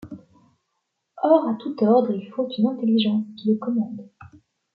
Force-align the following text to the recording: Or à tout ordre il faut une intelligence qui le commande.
Or 1.21 1.47
à 1.47 1.53
tout 1.59 1.75
ordre 1.83 2.11
il 2.11 2.27
faut 2.31 2.49
une 2.57 2.65
intelligence 2.69 3.23
qui 3.37 3.49
le 3.51 3.57
commande. 3.59 4.09